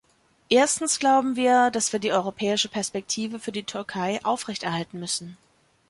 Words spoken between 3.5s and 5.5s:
die Türkei aufrechterhalten müssen.